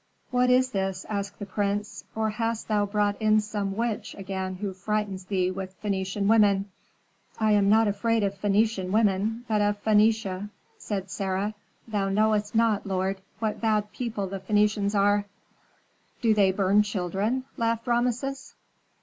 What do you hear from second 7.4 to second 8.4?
am not afraid of